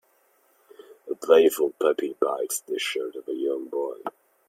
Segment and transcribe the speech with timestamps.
[1.11, 3.99] A playful puppy bites the shirt of a young boy.